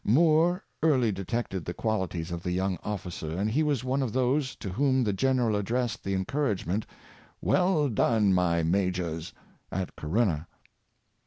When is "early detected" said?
0.81-1.63